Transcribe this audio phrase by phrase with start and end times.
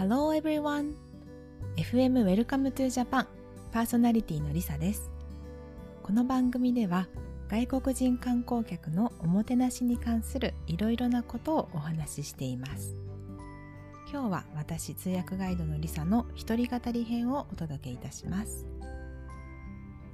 [0.00, 0.94] Hello everyone!
[1.76, 3.26] FM Welcome to Japan
[3.70, 5.10] パーソナリティのりさです。
[6.02, 7.06] この番組では
[7.50, 12.96] 外国人観光客のおもてなしに関するいろいろなことをお話ししています。
[14.10, 18.64] 今日は私通訳ガイドのりさの一人語り編をお届けいたします。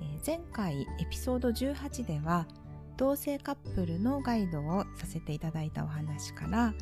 [0.03, 2.49] え前回エピソード18では
[2.97, 6.75] 同性カップルのガイドをさせていただいたお話から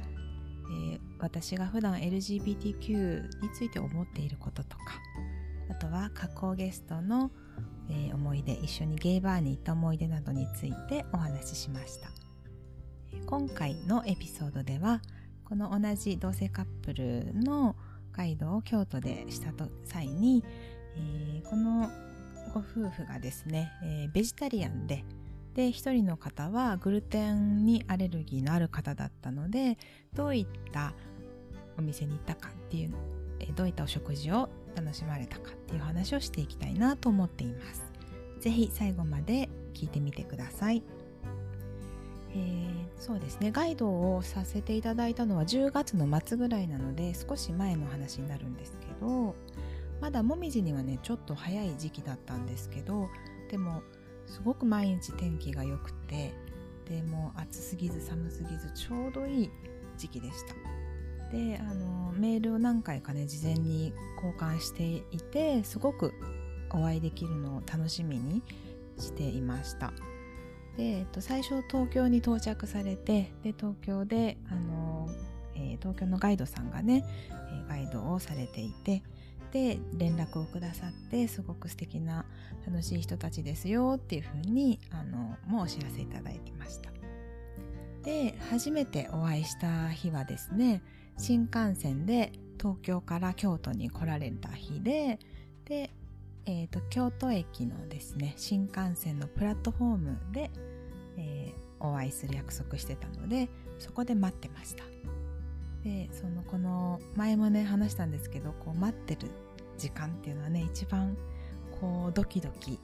[0.71, 4.85] えー、私が普段 LGBTQ について思っていることとか
[5.71, 7.31] あとは加工ゲストの、
[7.91, 12.11] えー、思い出一緒にゲイバーに行った思い出などについてお話ししました。
[13.27, 15.01] 今回のエピソードでは
[15.45, 17.77] この同じ同性カップルの
[18.13, 19.53] ガイドを京都でした
[19.85, 20.45] 際に、
[20.97, 21.91] えー、この
[22.53, 25.05] ご夫婦がですね、え、ベジタリアンで
[25.55, 29.79] で一人の方はグルテンにアレルギーのある方だったので
[30.15, 30.95] どういった
[31.79, 32.95] お店に行ったかっていう
[33.55, 37.85] どういったお食事を楽しまれたかっていう話をしていきたいなと思っています。
[38.41, 40.83] ぜひ最後まで聞いてみてください。
[42.35, 49.37] えー、そうですねガイドをさせていただいたのは10月の末ぐらいなので少し前の話になるんですけど
[50.01, 53.09] まだもみじにはねちょっと早い時期だったんですけど
[53.51, 53.83] でも
[54.27, 56.35] すごく毎日天気が良くて
[56.89, 59.51] でもう暑すぎず寒すぎずちょうどいい
[59.97, 60.55] 時期でした。
[61.31, 66.13] であのメールを何回かね事前に交換していてすごく
[66.71, 68.43] お会いできるのを楽しみに
[68.99, 69.93] していました。
[70.77, 75.09] で、えっと、最初東京に到着されてで東京であの、
[75.55, 79.03] えー、東京のガイドさんがね、えガイドをされていて
[79.55, 82.27] で連絡をくださってすごく素敵な
[82.67, 86.91] 楽しい人たちですよっていうふうにあのもうお知らせいただいてました。
[88.03, 90.83] で初めてお会いした日はですね
[91.17, 95.21] 新幹線で東京から京都に来られた日で
[95.67, 95.91] で、
[96.47, 100.51] えーと、京都駅のですね新幹線のプラットフォームで、
[101.17, 103.49] えー、お会いする約束してたので
[103.79, 104.83] そこで待ってました。
[105.85, 109.31] でそのこの前もね話したんですけどこう待ってる
[109.77, 111.17] 時間っていうのはね一番
[111.81, 112.79] こうドキドキ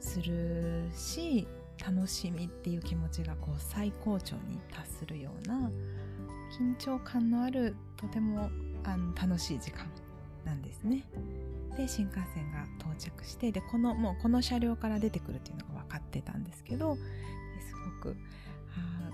[0.00, 1.46] するし
[1.84, 5.70] 楽しみっていう気持ちがこう最高潮に達するような
[6.58, 8.50] 緊張感のあるとても
[8.84, 9.86] あの楽しい時間
[10.44, 11.04] なんですね。
[11.76, 17.00] で新幹線が到着してでこのもうこの車両から出てくるっていうのが分かってたんですけどす
[18.02, 18.16] ごく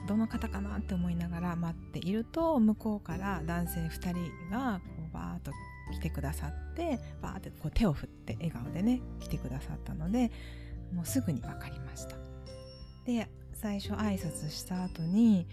[0.09, 5.53] どの方かなって思いながら待っていると向こうから男性2人がこうバーッと
[5.93, 10.31] 来てくださってバーってこう手を振って笑顔でね来てくださったので
[10.93, 12.17] もうすぐに分かりました。
[13.05, 15.47] で最初挨拶した後に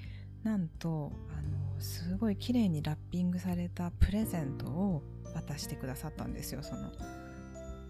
[0.43, 1.41] なんとあ
[1.75, 5.01] のすごい綺麗にラッピングされたプレゼントを
[5.33, 6.91] 渡してくださったんですよその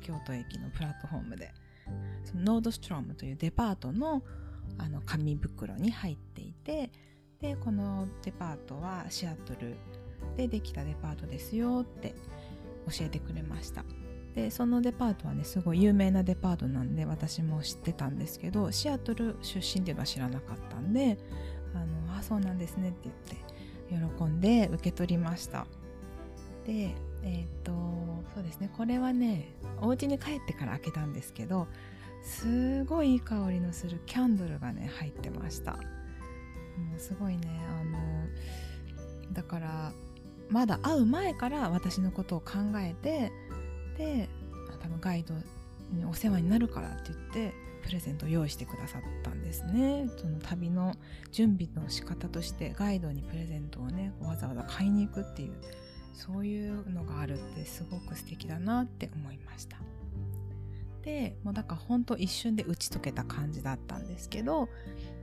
[0.01, 1.53] 京都駅のプラットフォームで。
[2.23, 4.23] そのノードストロームというデパートの
[4.77, 6.91] あの紙袋に入っていて
[7.39, 9.77] でこのデパートはシアトル
[10.37, 12.15] でできたデパートですよって
[12.87, 13.83] 教えてくれました。
[14.35, 21.17] でそのデパートはねすごい有名なデパートなんで私も知ってたんですけどシアトル出身っていうのは知らなかったんで
[21.73, 23.09] あのあそうなんですねって
[23.89, 25.65] 言って喜んで受け取りました。
[26.65, 27.71] でえっ、と
[28.33, 31.67] そうですねこれはねお家に帰ってから開けたんですけど
[32.23, 35.73] すごいいい香りのするキャンドルがね入ってました。
[35.73, 35.79] も
[36.97, 37.47] うすごいね
[37.81, 37.99] あの
[39.31, 39.93] だから
[40.49, 43.31] まだ会う前から私のことを考えて
[43.97, 44.29] で
[44.81, 45.33] 多分ガイド
[45.91, 50.09] にお世話になるからって言ってプレゼントを用意してくださったんですね。
[50.17, 50.95] その旅の
[51.31, 55.53] 準備の仕方としてガイドにプレゼントをねわざわざ買いに行くっていう
[56.13, 59.77] そういうのがあるってすごく素敵だなって思いました。
[61.05, 64.67] でもうだからほんと一瞬で打ち解けた感じだったんですけど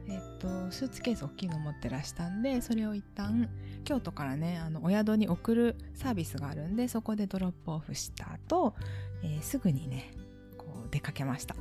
[0.09, 3.49] えっと、スーツケース大きいの持ってらしたんでそれを一旦
[3.85, 8.75] 京都からねあのお宿に送るサービスがあるんでそこでドロップオフした後、
[9.23, 10.13] えー、すぐにね
[10.59, 11.55] こう出かけました。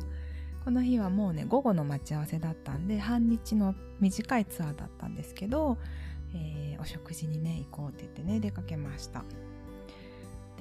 [0.64, 5.80] この日はもうね午後の待ち合わせだったんで半日の短いツアーだったんですけど、
[6.36, 9.24] えー、お食事にね行こうって言ってね出かけました。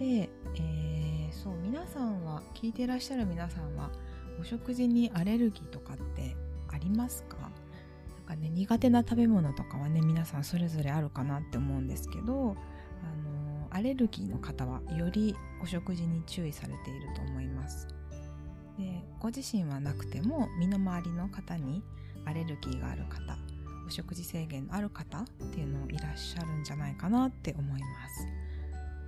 [0.00, 3.90] で、えー、そう皆さんは聞いていらっしゃる皆さんは
[4.40, 6.34] お食事にアレルギーとかって
[6.72, 7.36] ありますか？
[7.36, 7.50] なん
[8.26, 12.56] かね苦手な食べ物とかはね皆さんそれぞれあるかなって思うんですけど
[13.02, 17.86] あのアレルギーの方はよりお食事に注意されていると思います。
[18.78, 21.82] でご自身はなくても身の回りの方に
[22.24, 23.36] アレルギーがある方
[23.86, 28.26] お食事制限のある方っていうのいらっしゃるんじゃないかなって思います。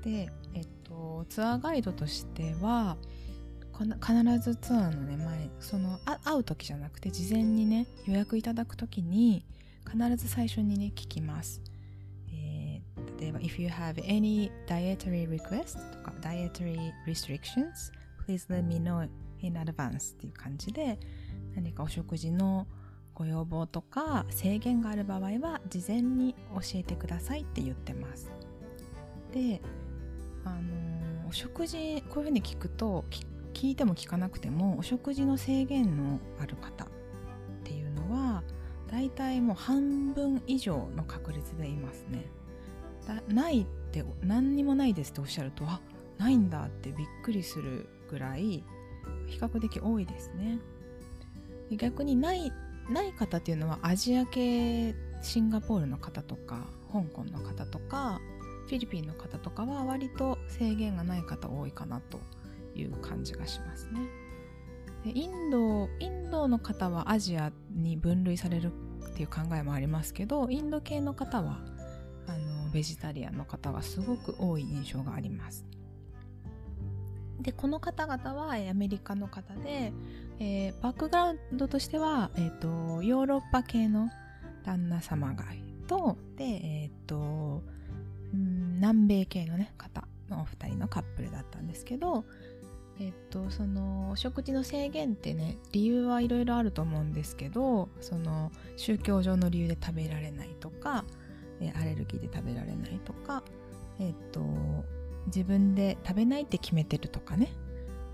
[0.02, 2.96] で、えっと、ツアーガイドとしては
[3.78, 9.44] 必ずツアーのね前その会う時じゃなくて事前にね予約いただく時に
[9.90, 11.62] 必ず最初にね聞きます、
[12.32, 17.90] えー、例えば If you have any dietary request とか dietary restrictions
[18.26, 19.08] please let me know
[19.40, 20.98] in advance っていう感じで
[21.54, 22.66] 何かお食事の
[23.14, 28.30] ご要望とか制限がある場合は事前に教えてくださいって言ってます。
[29.32, 29.60] で
[30.44, 33.04] あの、お食事こういうふうに聞くと
[33.54, 36.88] 聞いても聞かなくてもお食事の制限のある方っ
[37.64, 38.42] ていうのは
[38.90, 42.26] 大体もう半分以上の確率でいますね。
[43.28, 45.80] ないって何にもないですっておっしゃるとあ
[46.18, 48.64] ないんだってびっくりするぐらい
[49.26, 50.58] 比較的多いですね。
[51.70, 52.52] 逆にない
[52.90, 58.20] ない方っていうのはアジア系シンガポールの方とか香港の方とか
[58.72, 62.20] フィリピンの方とかは割と制限がない方多いかなと
[62.74, 64.00] いう感じがしますね。
[65.04, 68.72] でインドインドの方はアジアに分類される
[69.10, 71.58] っていう考えもありますけどインド系の方は
[72.26, 75.66] あのベジタリアンの方がすごく多い印象があります。
[77.42, 79.92] でこの方々はアメリカの方で、
[80.38, 84.08] えー、バックグラウンドとしては、えーと、ヨーロッパ系の
[84.64, 85.44] 旦那様が
[85.92, 87.62] とで、えーと、
[88.82, 92.24] 南米系の、ね、方のお二人のカップルだったんですけど、
[92.98, 101.04] えっと、その食事の制限ってね理由はいろいろあると思うんですけどその宗教上の理由で食べられないとか、
[101.80, 103.44] アレルギーで食べられないとか、
[104.00, 104.40] えっと、
[105.26, 107.52] 自分で食べないって決めてるとかね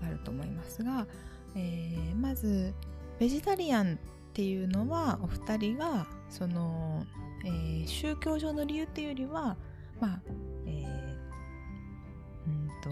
[0.03, 1.07] あると思いますが、
[1.55, 2.75] えー、まず
[3.17, 3.97] ベジタリアンっ
[4.33, 7.07] ていうのはお二人がその、
[7.43, 9.57] えー、宗教上の理由っていうよりは
[9.99, 10.21] まあ、
[12.83, 12.89] と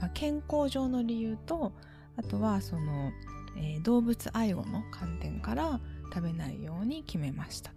[0.00, 1.72] まあ、健康上の理由と
[2.16, 3.12] あとはその、
[3.56, 5.80] えー、動物愛護の観点から
[6.12, 7.70] 食べないように決めました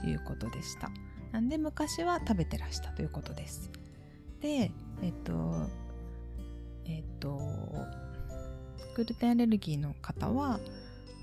[0.00, 0.90] ということでした。
[1.32, 3.70] なんで昔は食べてらしたということです。
[4.40, 4.70] で
[5.02, 5.68] えっと
[6.84, 7.40] えっと
[8.94, 10.60] グルテンアレルギーの方は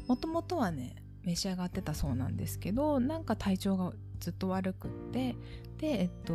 [0.07, 5.35] もともとはね召し上がってたそうなんですけどなんか体調がずっと悪くって
[5.77, 6.33] でえっと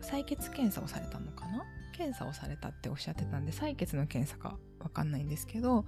[0.00, 1.64] 採血検査をされたのかな
[1.98, 5.84] 検査をされたっておっしゃってたんで採血の検査かわかんないんですけど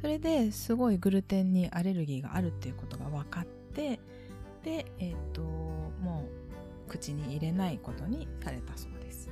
[0.00, 4.00] それですごいグルテンにアレルギーがあるっていうことが分かって
[4.64, 6.24] でえっとも
[6.86, 9.28] う口に入れないことにされたそうです。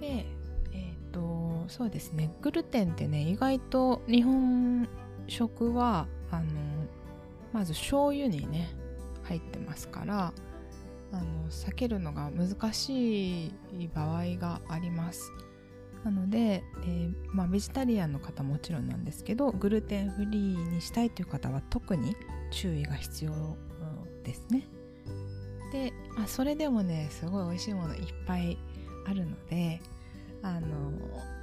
[0.00, 0.26] で
[0.72, 2.34] えっとそうですね。
[2.40, 4.88] グルテンってね意外と日本
[5.28, 6.46] 食はあの
[7.52, 8.70] まず醤油にね
[9.22, 10.32] 入ってますから
[11.14, 13.52] あの避けるのが難しい
[13.94, 15.30] 場合があります。
[16.04, 22.14] なので、えー、まあ、ベジタリアンの方もちろんなんですけどグルテンフリーにしたいという方は特に
[22.50, 23.32] 注意が必要
[24.22, 24.66] ですね。
[25.72, 28.58] で、まあ、それでもねすごい美味しいものいっぱい
[29.06, 29.80] あるので
[30.42, 30.92] あの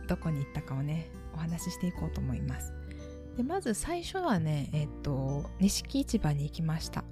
[0.08, 2.74] どこに行ったかをねお話ししていこうと思います。
[3.38, 7.04] でまず最初はねえっ、と錦市場に行きました。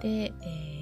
[0.00, 0.75] で、えー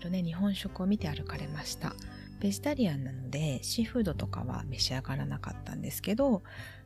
[0.00, 1.94] ろいろね日本食を見て歩かれました。
[2.40, 6.42] ベジタリアンなのでシーフードとかは召し上がらなかったんですけど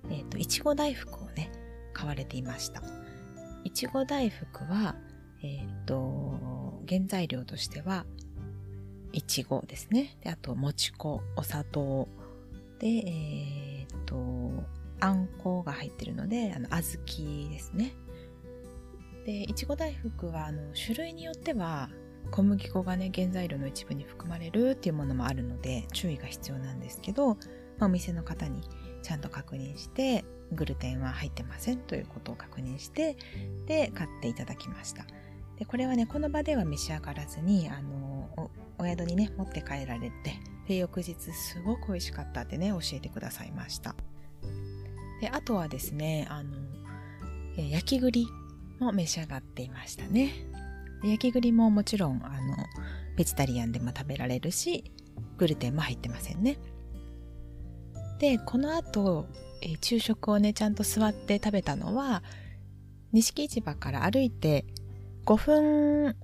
[0.09, 1.52] えっ、ー、といちご大福をね
[1.92, 2.83] 買われていました。
[3.64, 4.97] いちご大福は
[5.42, 8.07] えっ、ー、と原材料としては
[9.12, 10.16] いちごですね。
[10.23, 12.09] であともち粉お砂糖。
[12.78, 14.64] でえっ、ー、と
[15.00, 17.92] あんこが入ってるのであの小豆ですね。
[19.26, 21.90] でいちご大福はあの種類によっては
[22.30, 27.34] 小麦粉がね原材料の一部に含まれるっていうものもあるので注意が必要なんですけど、ま
[27.80, 28.62] あ、お店の方に
[29.02, 33.16] ちゃんと確認してグルテンは入ってませんということを確認して
[33.66, 35.04] で買っていただきました。
[35.58, 43.94] でこれはねこの場では召し上がらずにあのお宿にね持って帰られてで翌日すごく美味しかったってね教えてくださいました。
[45.20, 46.56] であとはですねあの
[47.56, 48.26] 焼き栗
[48.80, 50.51] も召し上がっていましたね。
[51.02, 52.56] 焼き栗ももちろんあの
[53.16, 54.85] ベジタリアンでも食べられるし
[55.37, 56.59] グルテンも入ってませんね。
[58.18, 59.26] でこの後、
[59.62, 62.23] えー、昼食をねちゃんと座って食べたのは
[63.12, 64.64] 錦市場から歩いて
[65.26, 66.16] 5分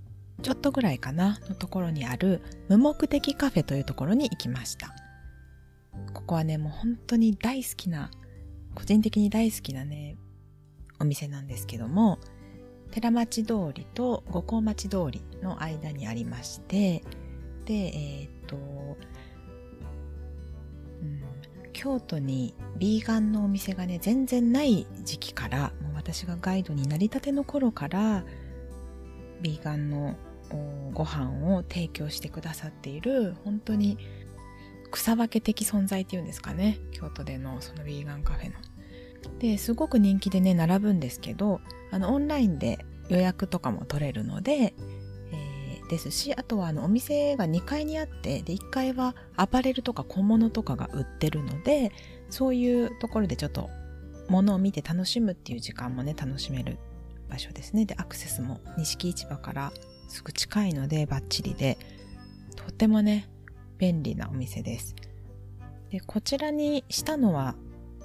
[0.43, 4.95] ちょっとぐらいかなのところにある無目的カフェというところに行きました。
[6.15, 8.11] ここはねもう本当に大好きな
[8.75, 10.17] 個人的に大好きなね
[11.01, 12.19] お店なんですけども
[12.91, 17.05] 寺町通りと五光町通りの間にありまして
[17.65, 18.97] でえっ、とう
[21.79, 28.25] 京都にビーガンのお店がね全然ない時期からもう私がガイドになりたての頃から
[29.41, 30.17] ビーガンの
[30.93, 33.97] ご飯を提供してくださっている本当に
[34.91, 38.55] 草分け的存在っていうんですかね京都でのそのビーガンカフェの。
[39.39, 51.93] ですごく人気でね並ぶんですけどあのオンラインで予約とかも取れるので、えー、ですしあとはあのお店が2階にあってで1階はアパレルとか小物とかが売ってるので
[52.31, 53.71] そういうところでちょっと
[54.29, 56.79] 物を見て楽しむっていう時間もね楽しめる
[57.31, 57.85] 場所ですね。
[57.85, 59.73] でアクセスも錦市場から
[60.09, 61.79] すぐ近いのでバッチリで
[62.57, 63.29] とってもね
[63.79, 64.95] 便利なお店です。
[65.91, 67.55] でこちらにしたのは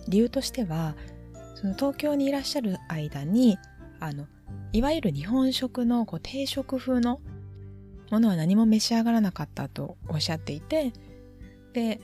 [0.08, 0.96] 理由としては
[1.56, 3.58] その東京にいらっしゃる間に
[4.04, 4.28] あの
[4.74, 7.22] いわゆる日本食のこう定食風の
[8.12, 10.92] ものは何も召し上がらなかったとおっしゃっていて
[11.72, 12.02] で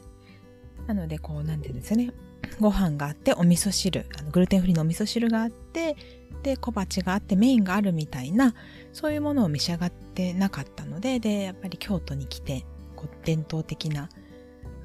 [0.88, 2.12] なのでこうなんていうんですよね。
[2.60, 5.98] ご飯があってお味噌汁あのグルテンフリーのお味噌汁があって
[6.42, 8.56] で小鉢があってメインがあるみたいな
[8.94, 12.66] そういうものを召し上がってなかったのででやっぱり京都に来て
[12.96, 14.10] こう伝統的な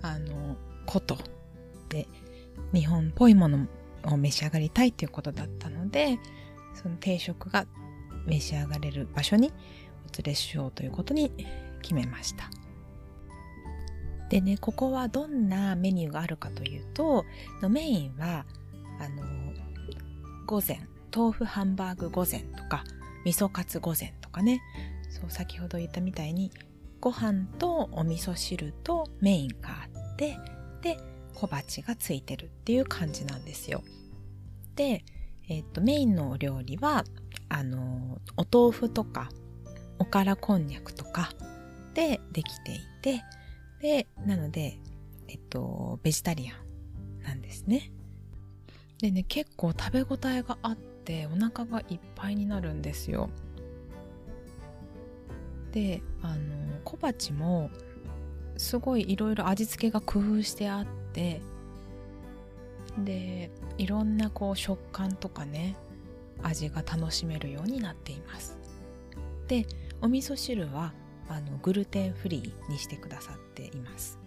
[0.02, 1.16] あのこと
[1.88, 2.09] で
[2.73, 3.66] 日本っぽいもの
[4.04, 6.18] を召し上がりたいということだったので
[6.85, 7.67] その定食が
[8.26, 11.33] 召し上がれる場所にお連れしようということに
[11.81, 12.50] 決めました
[14.29, 17.25] でねここはどんなメニューがあるかというと
[17.71, 18.45] メインは
[19.00, 19.23] あの
[20.45, 22.85] 午前豆腐ハンバーグ御膳とか
[23.25, 24.61] 味噌カツ御膳とかね
[25.09, 26.50] そう先ほど言ったみたいに
[27.00, 30.37] ご飯とお味噌汁とメインがあって
[30.83, 30.99] で
[31.35, 33.83] 小鉢がついてるっていう感じなんですよ。
[34.76, 35.05] で、
[35.49, 37.05] えっ、とメインのお料理は
[37.49, 39.29] あのお豆腐とか
[39.99, 41.31] おからこんにゃくとか
[41.95, 43.23] でできていて
[43.81, 44.79] でなので
[45.29, 47.93] えっとベジタリアンなんですね。
[48.99, 53.31] でね結構食べ応えがあってお腹がいっぱいになるんですよ。
[55.73, 57.71] であの小鉢も
[58.57, 61.43] すごいいろいろ味付けが工夫してあって
[62.99, 65.77] でいろんなこう食感とかね
[66.43, 68.59] 味が楽しめるようになっています。
[69.49, 69.67] で
[70.01, 70.93] お味噌汁は
[71.29, 74.19] あのグルテンフリーにしてくださっています。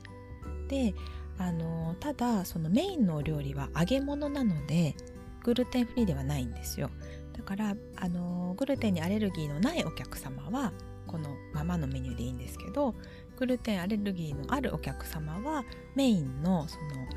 [0.67, 0.93] で
[1.37, 4.95] あのただそのメインのお料理は揚げ物なので
[5.43, 6.89] グルテンフリーではないんですよ。
[7.33, 10.73] だからあのグルテンにアレルギーのないお客様は
[11.05, 12.95] このままのメニューでいいんですけど
[13.37, 15.63] グルテンアレルギーのあるお客様は
[15.95, 17.07] メインのその、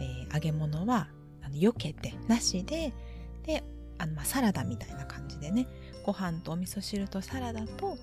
[0.00, 1.08] えー、揚げ物は
[1.42, 2.92] あの避けてなしで
[3.44, 3.62] で
[3.98, 5.66] あの、まあ、サラダみたいな感じでね
[6.04, 7.96] ご飯とお味噌汁とサラダと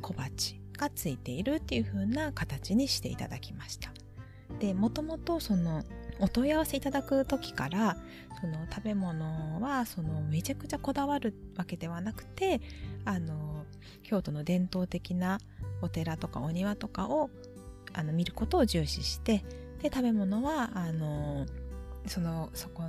[0.00, 3.92] 小鉢がついているっていう風な形にしていただきました。
[4.58, 5.82] でもともとその
[6.20, 7.96] お問い合わせいただく時から
[8.40, 12.60] その食べ物はそのめちゃくちゃこだわるわけではなくて
[13.04, 13.64] あの
[14.02, 15.38] 京都の伝統的な
[15.80, 17.30] お寺とかお庭とかを
[17.92, 19.44] あの見ることを重視して
[19.82, 21.46] で食べ物はあの
[22.06, 22.84] そのそこ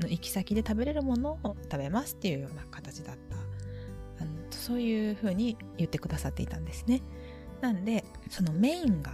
[0.00, 3.36] の行き先で食べれるものを食べますっていうような形だった。
[4.22, 7.02] あのそういうふうに言ってくださっていたんですね。
[7.60, 9.12] なんでそのメインが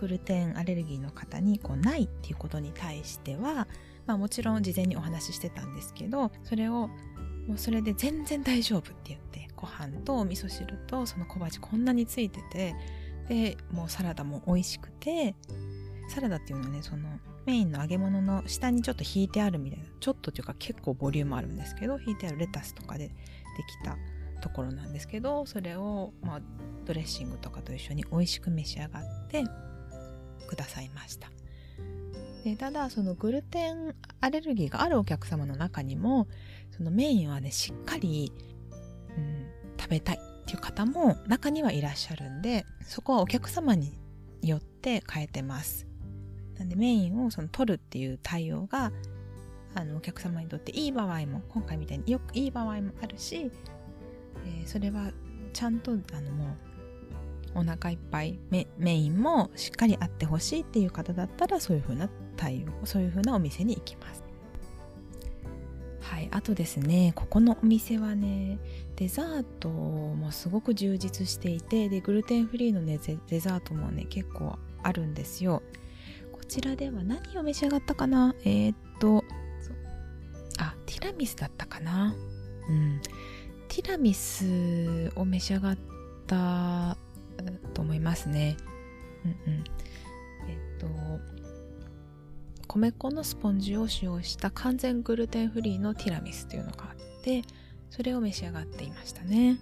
[0.00, 3.68] グルテンアレルギーの方にこうないっていうことに対しては、
[4.04, 6.88] まあ、もちろん事前にお話ししてたんですけどそれを
[7.46, 12.74] もうそれで全然大丈夫って言ってご飯とお味噌汁とその小鉢こんなについてて
[13.28, 15.36] でもうサラダも美味しくて
[16.12, 17.08] サラダっていうのはねその
[17.46, 23.14] メインの揚げ物の下にちょっと引いてあるみたいなちょっとというか結構ボリュームあるんですけど引いてあるレタスとかでで
[23.66, 23.96] きた
[24.40, 26.40] ところなんですけどそれを、まあ、
[26.84, 29.44] ドレッシングとかと一緒に美味しく召し上がって
[30.46, 31.30] くださいました。
[32.44, 36.26] でただそのグルテンアレルギーがあるお客様の中にも
[36.76, 38.32] そのメインはねしっかり
[39.16, 39.46] うん、
[39.78, 43.98] 食べたいっていう方も中にはいらっしゃるんでそこはお客様に
[44.42, 45.91] よって変えてます。
[46.62, 48.92] なんでメインをその取るっていう対応が
[49.74, 53.50] あのお客様にとっていい場合も今回みたいによくいい場合もあるし、
[54.46, 55.10] えー、それは
[55.52, 56.56] ちゃんとあのも
[57.56, 64.22] うお腹いっぱいメメインもしっかりあってほしいっていう方だったらそういう風な対応そういう風なお店に行きます。
[66.00, 68.58] はいあとですねここのお店はね
[68.96, 75.62] デザートもすごく充実していてでグルテンフリーのねデザートもね結構あるんですよ。
[76.42, 78.34] こちらでは何を召し上がったかな？
[78.44, 79.24] えー、っと
[80.58, 82.14] あティラミスだったかな？
[82.68, 83.00] うん。
[83.68, 85.78] ティラミスを召し上がっ
[86.26, 86.98] た
[87.72, 88.58] と思いますね。
[89.24, 89.64] うんうん。
[90.48, 90.86] えっと
[92.66, 97.44] 米粉のスポンジを使用した完全グルテンフリーのティラミスというのがあって
[97.88, 99.58] それを召し上がっていましたね。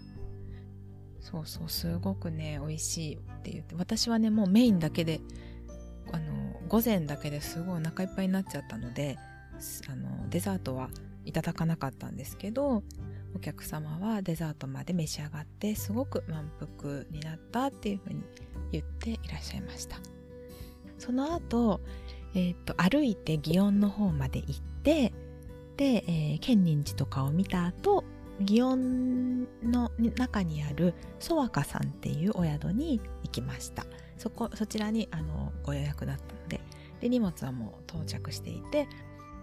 [1.20, 5.20] そうそうすごくね美味しいって言って私はねもうメインだけで
[6.10, 6.39] あの
[6.70, 9.18] 午前だけですごいお腹いっぱいになっちゃったので
[9.88, 10.88] あのデザートは
[11.24, 12.82] いただかなかったんですけど
[13.34, 16.50] お客様はデザートまで召し上がってすごく満
[16.80, 18.22] 腹になったっていうふうに
[18.72, 19.96] 言っていらっしゃいました。
[20.98, 21.80] その後、
[22.34, 25.12] えーと、歩いて祇園の方まで行って
[25.76, 28.04] で、えー、建仁寺とかを見た後
[28.42, 33.86] 祇園の中にあるソワカさんっていうお宿に行きました。
[34.20, 36.60] そこそちらにあのご予約だったので
[37.00, 38.86] で荷物はもう到着していて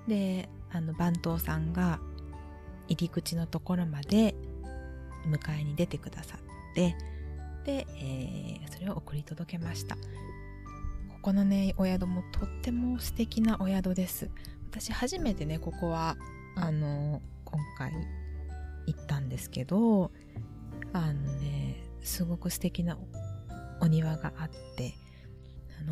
[0.07, 1.99] であの番頭さんが
[2.87, 4.35] 入り口のところまで
[5.25, 6.95] 迎えに出てくださって
[7.65, 9.95] で、えー、それを送り届けました。
[9.95, 10.01] こ
[11.23, 14.29] このねお宿もとっても素敵なお宿です。
[14.69, 16.17] 私初めてねここは
[16.55, 17.91] あの今回
[18.85, 20.11] 行ったんですけど
[20.93, 22.97] あのねすごく素敵な
[23.81, 24.95] お庭があって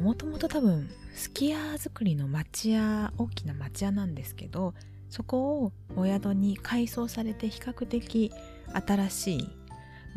[0.01, 4.73] もともと多分すき家作りの町屋大きな町屋なんですけど
[5.09, 8.31] そこをお宿に改装されて比較的
[8.73, 9.49] 新しい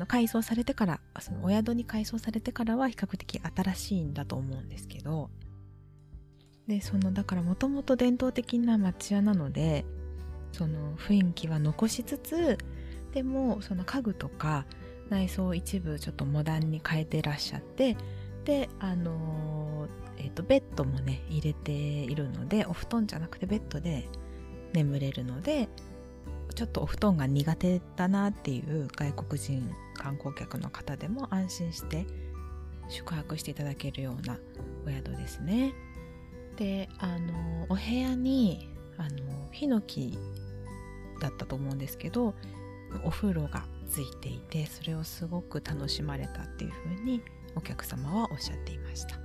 [0.07, 5.31] 改装されてからそのお宿に改装されてからは比較的新しいんだと思うんですけど
[6.67, 9.85] でそのだからもともと伝統的な町屋なので
[10.53, 12.59] その雰囲気は残しつつ
[13.13, 14.67] でもその家具とか
[15.11, 17.97] 内装を一部ちょっとモダンに変えてらっしゃって
[18.45, 24.09] であの、えーと、ベッドもね入れているのでお布団じゃなくてベッドで
[24.73, 25.69] 眠れるので
[26.55, 32.07] ちょっとお布団が苦手だなっていう外国人観光客の方でも安心して
[32.89, 34.39] 宿泊していただけるような
[34.87, 35.75] お宿ですね。
[36.57, 40.19] であのお部屋にあのヒノキ
[41.21, 42.35] だったと思うんですけど
[43.05, 47.23] お風呂がついていてそれをすごく楽しまれたっていうふうに
[47.57, 49.19] お客様はおっしゃっていました。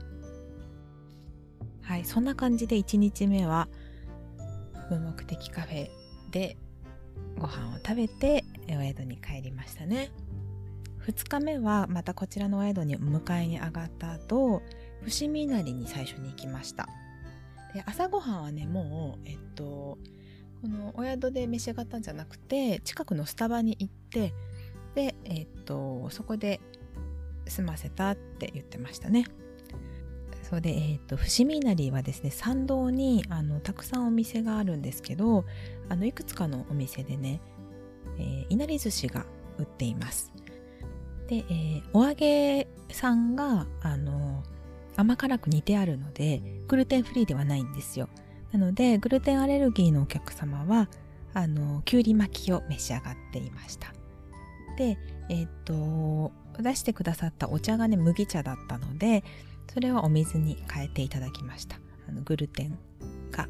[1.81, 3.67] はいそんな感じで1日目は
[4.89, 5.89] 無目的カフェ
[6.31, 6.57] で
[7.37, 10.11] ご飯を食べてお宿に帰りましたね。
[11.05, 14.61] 2日目はまたこちらのお宿にお迎えに上がった後
[15.01, 16.87] 伏見稲荷に最初に行きました。
[17.73, 19.97] で朝ごはんはねもうえっと
[20.61, 24.33] このお宿で召し上がったんじゃなくて近くのスタバに行って
[24.95, 26.59] でえっとそこで
[27.47, 29.25] 済ませたって言ってましたね。
[30.49, 35.45] そうで、えーと、伏見稲荷はですね参道にあのたくさんお店があるんですけど
[35.89, 37.41] あのいくつかのお店でね、
[38.19, 39.25] えー、いなり寿司が
[39.57, 40.31] 売っています。
[41.27, 44.43] で、えー、お揚げさんがあの
[44.95, 48.09] 甘辛く煮てあるのでグルテンフリーではないんですよ。
[48.51, 50.87] なのでグルテンアレルギーのお客様は
[51.33, 53.93] あのきゅうり巻きを召し上がっていました。
[54.77, 54.97] で
[55.29, 59.23] えっ、と出してくださったお茶がね麦茶だったので
[59.73, 61.77] それはお水に変えていただきました。
[62.07, 62.77] あのグルテン
[63.31, 63.47] が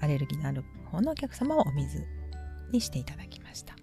[0.00, 2.04] アレルギーのある方のお客様はお水
[2.72, 3.76] にしていただきました。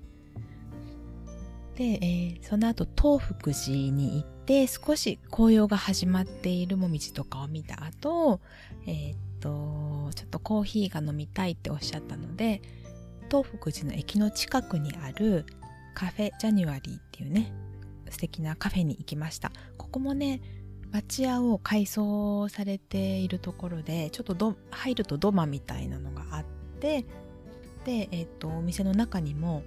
[1.76, 8.42] で、えー、その後東福寺に行って少し紅葉が始まっているもみじとかを見た後
[8.86, 12.62] えー、っとちょっとコーヒーが飲みたいっておっしゃったので
[13.30, 15.46] 東福寺の駅の近くにある
[16.00, 17.52] カフェジャニュアリーっていうね
[18.10, 19.52] 素敵なカフェに行きました。
[19.78, 20.40] ここもね
[20.94, 26.46] 町屋を改装されているところでちょっと入ると土間みたいなのがあっ
[26.80, 27.06] て
[27.84, 29.62] で、えっ、ー、とお店の中にも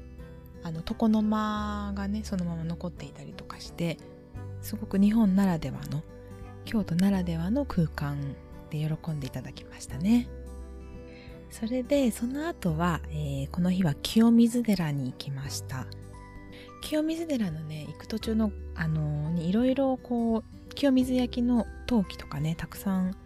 [0.63, 3.99] あの床の間がねそのまま残っていたりとかして
[4.63, 6.03] すごく日本ならではの
[6.65, 8.35] 京都ならではの空間
[8.71, 10.31] で喜んでいただきましたね。
[11.51, 15.87] それでその後は、えー、この日は清水寺に行きました。
[16.83, 23.17] 清水寺のね行く途中のあのにいろいろこう清水焼の陶器とかねたくさん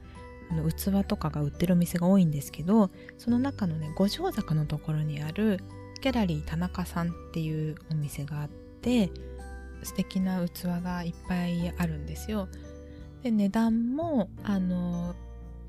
[0.50, 5.60] あの器とかが売ってるお店が多いんですけどその中のね五条坂のところにある
[6.00, 9.10] ギャラリー田中さんっていうお店があって
[9.82, 12.48] 素敵な器がいっぱいあるんですよ。
[13.22, 15.14] で値段もあの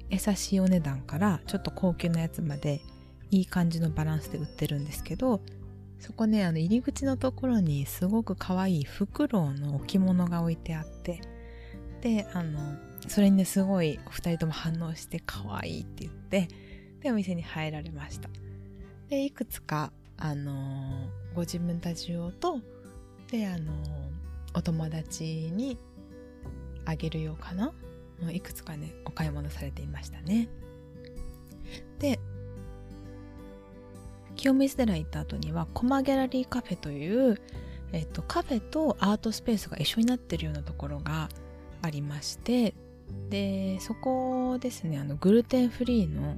[0.10, 2.82] 優しいお値段からちょっと高級なやつまで
[3.32, 5.42] いい感じのバランスで売ってるんですけど
[6.00, 11.22] そこねあの入り口のところにすごく可愛いフクロウの置物が置いてあって
[12.02, 12.60] であの
[13.08, 16.48] それにねすごいお二人とも反応して可愛いって言って
[17.02, 18.30] でお店に入られました。
[19.10, 22.60] でいくつかあのご自分たち用と
[23.32, 23.72] であの
[24.54, 25.78] お友達に
[26.86, 27.74] あげるようかな。
[28.32, 30.50] いくつかねお買い物されていましたね。
[32.00, 32.20] で
[34.38, 37.42] 清水寺行った後にはコマギャラリーカフェという、
[37.92, 41.30] えっと、カフェとアートスペースが一緒になってるようなところが
[41.82, 42.74] ありまして
[43.30, 46.38] でそこですねあのグルテンフリーの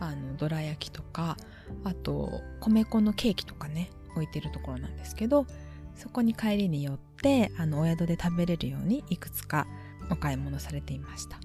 [0.00, 1.36] あのどら焼きとか
[1.84, 5.46] あと米粉のケーキとかね置いてるところなんですけど
[5.94, 9.66] そこに帰りに寄ってあのお宿で食べれるようにいくつか
[10.10, 11.38] お買い物されていました。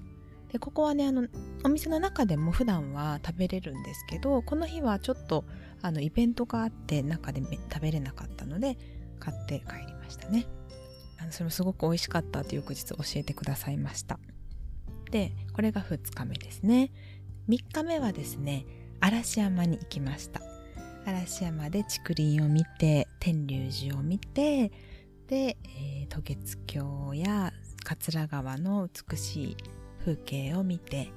[0.52, 1.28] でここはねあの
[1.64, 5.44] お店の中でも普段は食べれるんですけどこの日はちょっと
[5.82, 8.76] あのイベントがあって中で食べれなかったので
[9.20, 10.46] 買って帰りましたね。
[11.20, 14.18] あのそれもすごく美味しかったと翌日教えてくださいました。
[15.10, 16.90] でこれが2日目ですね。
[17.48, 18.66] 3日目はですね
[19.00, 20.40] 嵐山に行きました。
[21.06, 24.70] 嵐山で竹林を見て天龍寺を見て
[25.28, 27.52] で、えー、渡月橋や
[27.84, 29.56] 桂川の美しい
[30.00, 31.10] 風景を見て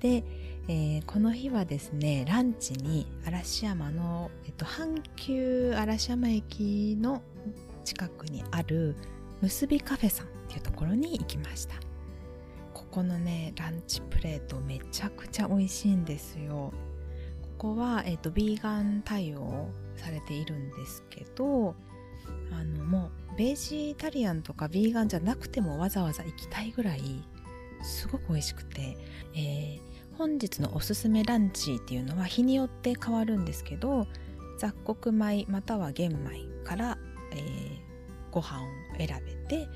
[0.00, 0.22] で、
[0.70, 7.22] えー、この日はですねランチに嵐山の、えっと、阪急嵐山駅の
[7.84, 8.94] 近くにある
[9.40, 11.76] 結びカフェさんっていうところに行きました。
[12.74, 16.72] ここのねランチプレートめちゃくちゃ美味しいんですよ。
[17.58, 21.74] ここは、えーと、ビーガン対応されているんですけど
[22.52, 27.02] あのもうベジタリアンとかビーガンじゃなくてもわざわざ行きたいぐらい
[27.82, 28.96] すごく美味しくて、
[29.34, 29.87] えー、
[30.18, 34.08] 本日のおすすめランチっていうのは日によって変わるんですけど
[34.58, 36.98] 雑穀米または玄米から、
[37.30, 37.78] えー、
[38.32, 38.66] ご飯を
[38.98, 39.68] 選べて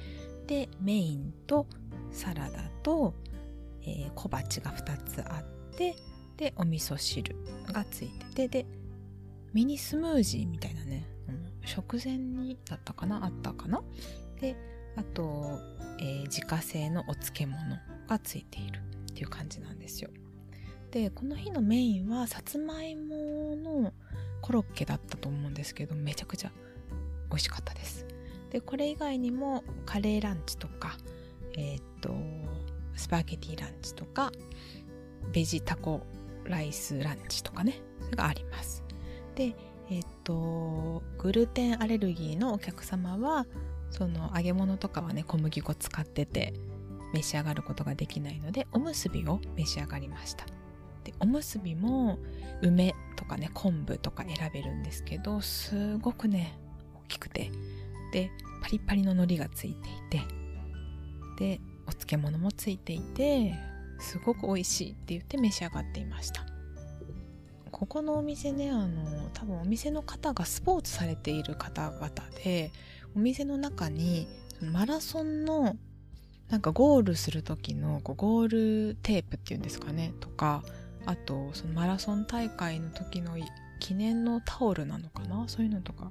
[0.48, 1.68] でメインと
[2.10, 3.14] サラダと、
[3.82, 5.94] えー、小鉢が2つあって
[6.36, 7.36] でお味噌汁
[7.72, 8.66] がついててで
[9.52, 13.80] ミニスムージーみたいなね、うん、食前にだったかなあったかな？
[14.40, 14.56] で
[14.96, 15.60] あと、
[16.00, 17.56] えー、自家製のお漬物
[18.08, 18.80] がついている
[19.12, 20.10] っていう感じなんですよ。
[20.92, 23.92] でこの日のメインはさつまいもの
[24.42, 26.52] コロッケだったと思うんですけどめちゃくちゃ
[27.30, 28.06] 美味しかったです。
[28.50, 30.98] でこれ以外にもカレーランチとか
[31.56, 32.14] えっ、と
[32.94, 34.30] スパゲティランチとか
[35.32, 36.02] ベジタコ
[36.44, 37.80] ライスランチとかね
[38.14, 38.84] があります。
[39.34, 39.56] で
[39.88, 43.46] えっ、とグルテンアレルギーのお客様は
[43.90, 46.52] その揚げ物とかはね小麦粉使ってて
[47.14, 50.44] 召し上がることができないのでおむすびを召し上がりました。
[51.04, 52.18] でおむすびも
[52.62, 56.58] 梅とかね昆布とか選べるんですけどすごくね
[57.04, 57.50] 大きくて。
[58.12, 60.20] でパリパリの海苔がついていて。
[61.38, 63.54] でお漬物もついていて
[63.98, 66.44] すごく美味しいって言って召し上がっていました。
[67.70, 72.10] ここのお店ねあの多分お店の方がスポーツされている方々
[72.44, 72.70] で
[73.16, 74.28] お店の中に
[74.60, 75.76] マラソンの
[76.48, 80.62] なんかゴールする時のこうゴールテープっていうんですかねとか
[81.06, 83.36] あとそのマラソン大会の時の
[83.80, 85.44] 記念のタオルなのかな？
[85.48, 86.10] そういうのとか。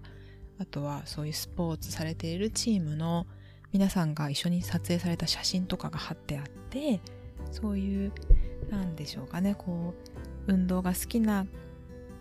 [0.59, 3.25] あとはそういうスポーツされているチームの
[3.71, 7.01] 皆さんが一緒に撮影された写真とかが貼ってあって
[7.51, 8.11] そういう
[8.69, 9.55] なんでしょうかね。
[9.55, 9.95] こ
[10.47, 11.47] う運動が好きな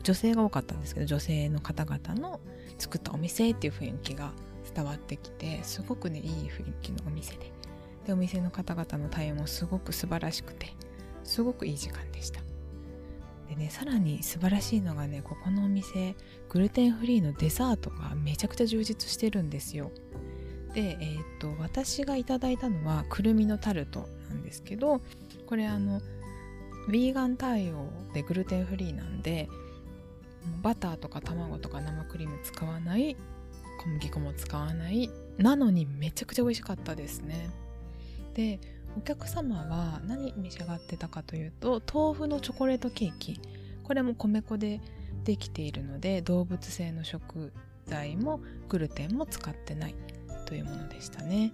[0.02, 2.40] 女性が多かったんですけど女性の方々の
[2.78, 4.32] 作ったお店っていう雰囲気が
[4.74, 7.52] 伝わってきてすごくねいい雰囲気のお店で。
[8.06, 10.68] でお店の方々の対応もすごく素晴らしくて
[11.24, 12.40] すごくいい時間でした
[13.50, 16.14] でねさらに素晴らしいのがねここのお店
[16.48, 19.90] グルテンフリーのデザートがめちゃくちゃ充実してるんですよ。
[20.72, 25.00] でえー、っと私がいただいたのはくるみのタルトなんですけど
[25.46, 26.00] これあの
[26.88, 29.48] ヴィーガン対応でグルテンフリーなんで
[30.62, 33.16] バターとか卵とか生クリーム使わない
[33.80, 37.50] 小麦粉も使わないなのにめちゃくちゃ美味しかったですね。
[38.34, 38.60] で
[38.96, 43.40] お客様は何召し上がってたかというと豆腐のチョコレートケーキ。
[43.84, 44.80] これも米粉で
[45.24, 47.52] できているので動物性の食
[47.86, 49.94] 材もグルテンも使ってない
[50.46, 51.52] というものでしたね。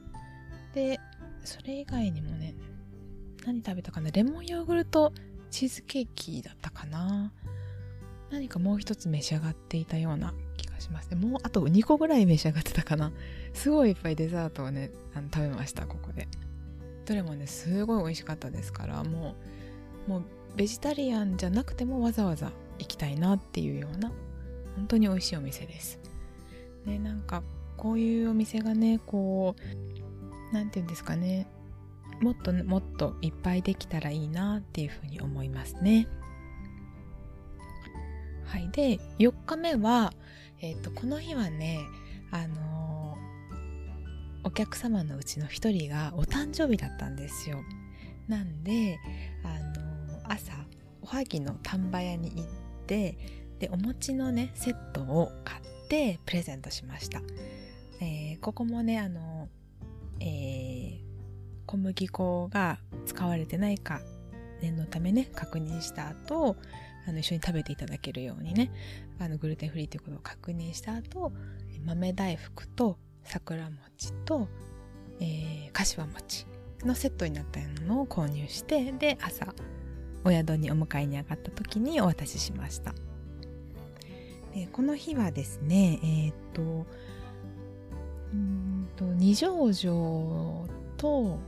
[0.75, 1.01] で
[1.45, 2.55] それ以外にもね
[3.47, 4.11] 何食べたかな。
[4.11, 5.13] レモンヨーグルト
[5.51, 7.33] チーズケーキだったかな。
[8.31, 11.11] 何かもう一つ召し上がっていたような気がします。
[11.11, 13.13] ねもうあと2個ぐらい召し上がってたかな。
[13.55, 16.29] すごいいっぱいデザートをねあの食べましたここで。
[17.07, 19.37] どれもねすごい美味しかったですからも
[20.07, 20.25] うもう
[20.57, 24.13] ベジタリアンじゃなくてもわざわざ行きたいなっていうような
[24.77, 25.99] 本当に美味しいお店です。
[26.85, 27.43] ねなんか
[27.77, 31.47] こういうお店がねこう何て言うんですかね
[32.21, 36.09] もっともっといっぱいできたらいいなっていうふうに思いますね。
[38.45, 40.13] はい、で4日目は、
[40.61, 41.81] えーと、とこの日はね
[42.31, 42.86] あの
[44.47, 47.65] お客様のうちの一人がお誕生日だったんですよ。
[48.29, 49.01] なんで
[49.43, 50.53] あの朝
[51.03, 52.45] おはぎの丹波屋に行っ
[52.87, 53.19] て
[53.59, 57.23] でお餅のねセットを買ってプレゼントしました、
[58.01, 59.49] えー、ここもねあの、
[60.21, 60.99] えー、
[61.67, 64.01] 小麦粉が使われてないか
[64.63, 66.57] 念のためね確認した後
[67.09, 68.71] あの一緒に食べていただけるようにね
[69.19, 71.33] あのグルテンフリーということを確認した後
[71.85, 74.49] 豆大福と桜餅と、
[75.21, 76.47] えー、柏餅
[76.85, 79.55] のセットになったものを購入してで朝
[80.25, 82.95] お宿にお迎えに上がった時にお渡ししました。
[84.55, 86.87] でこの日はですねえっ、と
[88.33, 91.39] うんと二条城と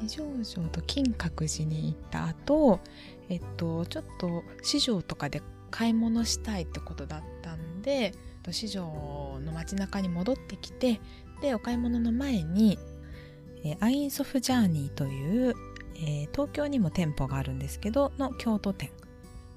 [0.00, 2.80] 二条城と金閣寺に行った後
[3.28, 8.14] えっとちょっと市場とかで買い物したいってことだったんで
[8.52, 11.00] 市場の街中に戻ってきて
[11.40, 12.78] でお買い物の前に、
[13.64, 15.54] えアインソフジャーニーという、
[15.96, 18.90] えー、東京にも店舗があるんですけどの京都店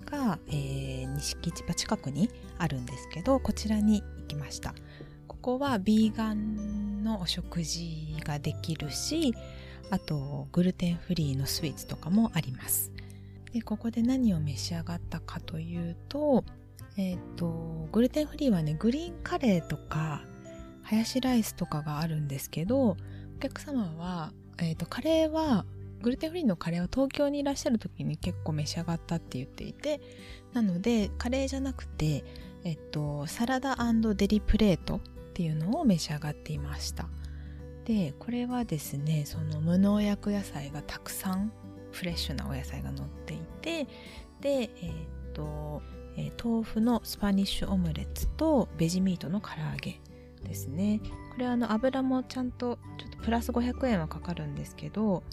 [0.05, 4.73] が、えー、錦市場近くにあるんですけどこちらに行きました。
[5.27, 9.33] ここはビーガンのお食事ができるし
[9.89, 12.91] あとグルテンフリーのスイーツとかもあります。
[13.53, 16.43] でここで何を召し上がったかというと
[16.97, 20.23] えっ、ー、とグルテンフリーはねグリーンカレーとか
[20.83, 22.97] ハヤシライスとかがあるんですけどお
[23.39, 25.65] 客様は、えーと、カレーは
[26.01, 30.01] グルテンフリーのカレーは東京にいらっしゃる時に結構召し上がったって言っていて
[30.53, 32.23] なのでカレーじゃなくて、
[32.63, 34.99] えっと、サラダデリプレートっ
[35.33, 37.07] ていうのを召し上がっていました。
[37.85, 41.53] でこれはですねその無農薬野菜がたくさん
[41.93, 43.87] フレッシュなお野菜が乗っていて
[44.41, 44.89] でえ
[45.29, 45.81] っと
[46.17, 50.01] えー、豆腐のスパニッシュオムレツとベジミートの唐揚げ
[50.43, 50.99] ですね。
[51.31, 55.23] これはあの油もちゃんとちょっとプラス500円はかかるんですけど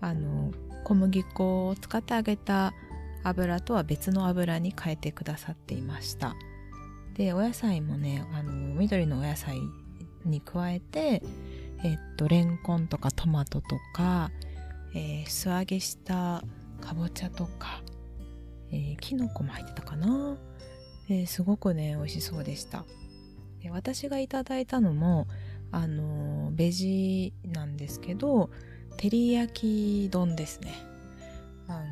[0.00, 0.52] あの
[0.84, 2.74] 小麦粉を使ってあげた
[3.22, 6.34] 油とは別の油に変えてくださっていました。
[7.14, 9.60] でお野菜もねあの緑のお野菜
[10.24, 11.22] に加えて
[11.84, 14.30] えっとレンコンとかトマトとか、
[14.94, 16.42] えー、素揚げした
[16.80, 17.82] かぼちゃとか
[18.74, 20.36] えー、キノコも入ってたかな、
[21.26, 22.84] すごくね美味しそうでした。
[23.62, 25.28] で私がいただいたのも
[25.70, 28.50] あのベジなんですけど
[28.96, 30.74] 照り焼き丼ですね。
[31.68, 31.82] あ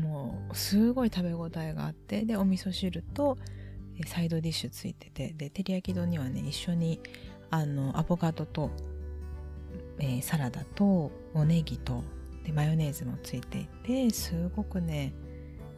[0.00, 3.38] のもうすごい食べ応えがあってでお味噌汁と
[4.06, 7.00] サイドディッシュついててで照り焼き丼にはね一緒に
[7.50, 8.70] あのアボカドと、
[9.98, 12.02] えー、サラダとおネギと
[12.44, 15.14] でマヨネーズもついていてすごくね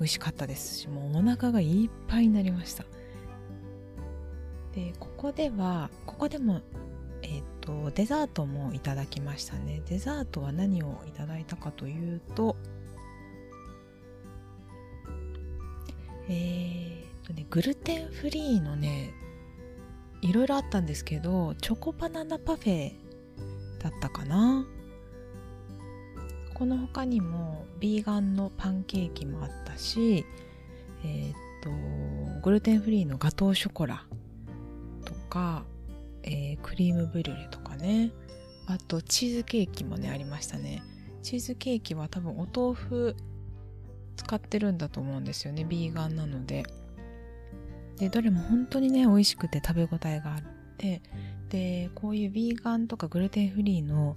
[0.01, 2.85] 美味しかったですしもうお腹がいっぱいになりました。
[4.75, 6.61] でここではここでも
[7.23, 9.83] えっ、ー、とデザートもいただきましたね。
[9.89, 12.57] デザートは何をいただいたかというと
[16.29, 19.15] えー、っとねグルテンフリーのね
[20.23, 22.93] いろいろあったんですけどチョコバナナパフェ
[23.79, 24.67] だったかな。
[26.55, 30.25] この他にもビーガンのパンケーキもあったし
[31.05, 31.71] えっ、と
[32.43, 34.07] グルテンフリーのガトーショコラ
[35.05, 35.65] とか、
[36.23, 38.13] えー、クリームブリュレとかね。
[38.67, 40.83] あとチーズケーキもねありましたね。
[41.23, 43.17] チーズケーキは多分お豆腐
[44.17, 46.65] 使ってるんだと思うんですよねビーガンなので。
[47.99, 50.43] でどれも本当にね美味しくて食べ応えがあっ
[50.79, 51.03] て。
[51.51, 54.15] でこういうビーガンとかグルテンフリーの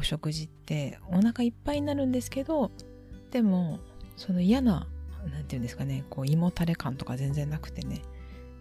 [0.00, 2.70] お食事ってお腹いっぱいになるんですけど
[3.30, 3.78] でも
[4.16, 4.88] その嫌な
[5.24, 8.00] 何て言うんですかねこう胃もたれ感とか全然なくてね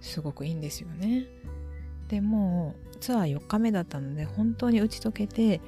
[0.02, 1.28] すごくいいんですよね。
[2.10, 5.62] でもうツアー4日目だったので本当に打ち解けて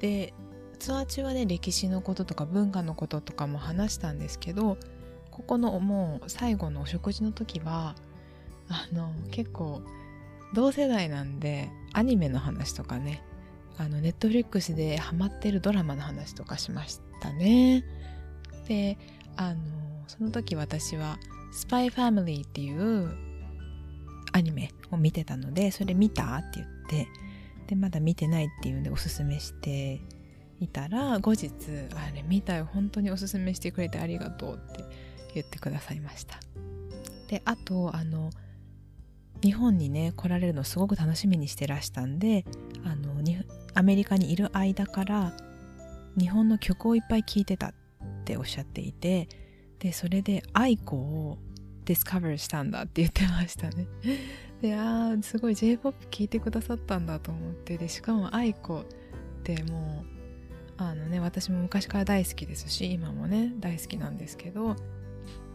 [0.00, 0.34] で
[0.78, 4.76] ツアー中はね歴史のこととか文化のこととかも話したんですけど
[5.30, 7.94] ここのもう最後のお食事の時は
[8.68, 9.82] あの結構
[10.52, 13.22] 同世代なんでアニメの話とかね
[13.78, 17.84] あのネットフリックスでハマってるドラマの話とかしましたね。
[18.68, 18.98] で
[19.36, 19.60] あの
[20.06, 21.18] その時私は
[21.52, 23.14] 「スパイファミリー」っていう
[24.32, 27.08] アニメを見てたのでそれ見たって言って
[27.66, 30.00] でまだ見てないっていうんでおすすめして
[30.60, 31.50] いたら後日
[31.96, 34.84] 「あれ見たよ本当におすすめしてくれてありがとう」って
[35.34, 36.38] 言ってくださいました。
[37.28, 38.30] であとあの
[39.42, 42.44] 日本にね来られるのすごく楽しみにしてらしたんで
[43.74, 45.32] アメリカにいる間から
[46.18, 47.74] 日本の曲をいっぱい聴いてたっ
[48.24, 49.28] ておっしゃっていて
[49.78, 51.38] でそれで愛子を
[51.84, 53.86] ディスカバーしたんだって言ってましたね。
[54.62, 58.84] でああすごい J-POP 聴いてくださったんだと思ってでしかも愛子っ
[59.42, 60.14] てもう
[60.78, 64.76] あのね私も昔から大好きですし今もね大好きなんですけど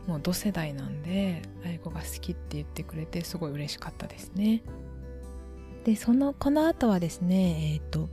[0.06, 4.62] もう同世代なんで愛子が好きって言ってくれてすごい嬉しかったですね。
[5.84, 8.10] でそのこの後はですねえっ、ー、と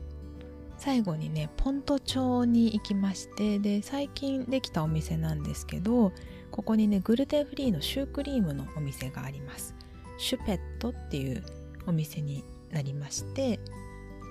[0.79, 6.13] 最後にねポント町に行きましてで最近できたお店なんですけど
[6.51, 9.75] ここにねグルテンフリーのシュークリームのお店があります。
[10.19, 11.45] シュペットっていう
[11.87, 13.61] お店になりまして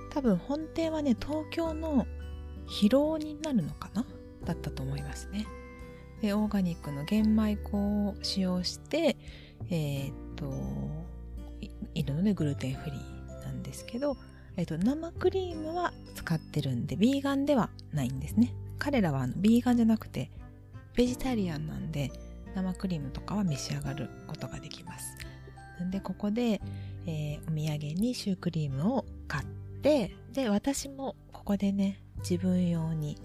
[0.09, 2.07] 多分本店はね東京の
[2.67, 4.05] 広尾になるのかな？
[4.45, 5.45] だったと思いますね。
[6.21, 9.17] でオーガニックの玄米粉を使用して
[9.69, 10.51] えー、っと
[11.93, 13.14] いるのでグルテンフリー。
[13.65, 14.15] ですけど、
[14.55, 18.53] え、っと生クリームは使ってるんでビーガンではないんですね。
[18.79, 20.29] 彼らはあのビーガンじゃなくて
[20.95, 22.11] ベジタリアンなんで
[22.55, 25.17] 生クリームとかは召し上がることができます。
[25.79, 26.61] なんでここで、
[27.05, 29.45] えー、お土産にシュークリームを買っ
[29.81, 33.17] てで私もここでね自分用に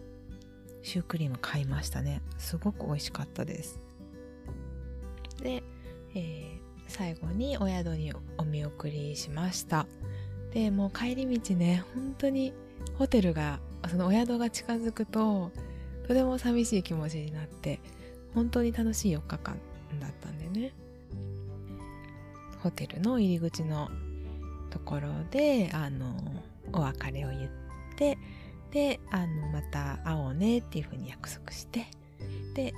[0.83, 2.22] シュークリーム買いましたね。
[2.38, 3.81] すごく美味しかったです。
[5.42, 5.62] で、
[6.14, 9.87] えー、最後にお宿にお見送りしました。
[10.52, 12.52] でもう帰り道ね本当に
[12.98, 15.50] ホテルがそのお宿が近づくと
[16.06, 17.80] とても寂しい気持ちになって
[18.34, 19.56] 本当に楽しい4日間
[20.00, 20.72] だったんでね。
[22.62, 23.88] ホテルの入り口の
[24.70, 26.14] ところであの
[26.72, 27.50] お別れを言っ
[27.96, 28.18] て
[28.70, 31.86] であのまた会おうねっていうふうに約束して
[32.54, 32.72] で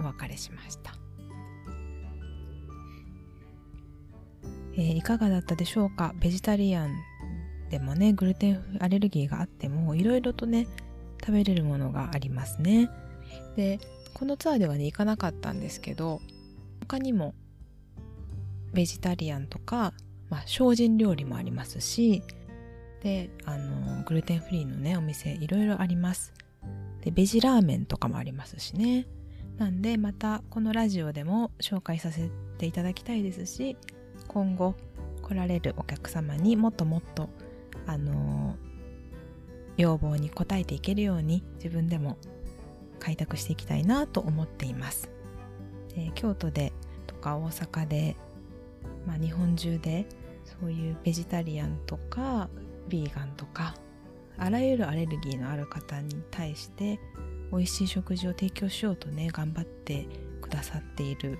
[0.00, 0.94] お別れしました、
[4.74, 6.14] えー、いかがだったでしょうか？
[6.18, 6.96] ベジタリアン
[7.70, 10.66] でもねグルテンアレルギーがあってもいろいろとね
[11.20, 12.90] 食べれるものがありますね。
[13.56, 13.78] で
[14.14, 16.20] このツアーではね行かなかったんですけど
[16.80, 17.34] 他にも
[18.72, 19.92] ベジタリアンとか、
[20.30, 22.22] まあ、精進料理もありますし
[23.02, 26.32] であのグルテンフリーのねお店いろいろあります。
[27.02, 29.06] でベジラーメンとかもありますしね。
[29.58, 33.76] なんでまたこのラジオでも紹介させていただきたいですし
[34.28, 34.76] 今後
[35.22, 37.28] 来られるお客様にもっともっと
[37.88, 38.54] あの
[39.78, 42.18] 要望に応えていけるように自分でも
[43.00, 45.10] 開拓していきたいなと思っています。
[45.94, 46.72] で京都で
[47.06, 48.16] とか大阪で、
[49.06, 50.06] まあ、日本中で
[50.44, 52.50] そういうベジタリアンとか
[52.88, 53.74] ビーガンとか
[54.36, 57.00] あらゆるアレルギーのある方に対して
[57.50, 60.06] 美味しい食事を提供しようとね頑張って
[60.42, 61.38] くださっている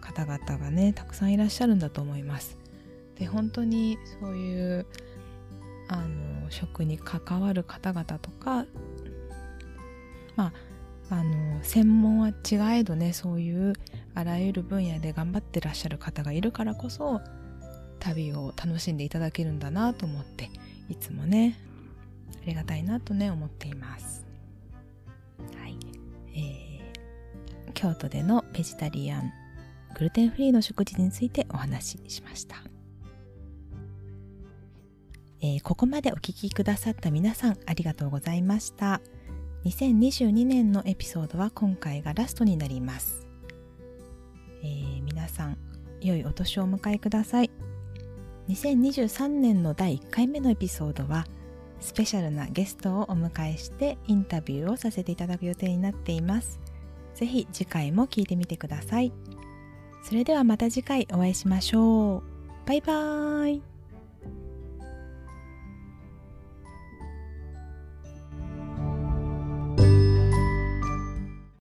[0.00, 2.56] 方々がねたくさんいらっしゃるんだと思います。
[3.16, 4.86] で本当にそういう
[5.90, 8.64] あの食に関わる方々とか
[10.36, 10.52] まあ
[11.12, 13.72] あの専門は違えどねそういう
[14.14, 17.20] あらゆる分野で頑張ってらっしゃる方がいるからこそ
[17.98, 20.50] 旅を楽しんでいただけるんだなと思って
[20.88, 21.58] いつもね
[22.42, 24.24] ありがたいなとね思っています。
[25.60, 25.76] はい、
[26.34, 29.32] えー、京都でのベジタリアン
[29.94, 32.69] グルテンフリーの食事についてお話ししました。
[35.42, 39.00] えー、ここまでお聴きくださった皆さんありがとうございました。
[39.64, 43.26] 2022年のエピソードは今回がラストになります。
[44.62, 45.58] えー、皆さん
[46.00, 47.50] 良いお年をお迎えください。
[48.48, 51.26] 2023年の第1回目のエピソードは
[51.80, 56.60] スペシャルなゲストをお迎えしてインタビューをさせていただく予定になっています。
[57.14, 59.12] ぜひ次回も聞いてみてください。
[60.02, 62.22] それではまた次回お会いしましょう。
[62.66, 63.69] バイバーイ。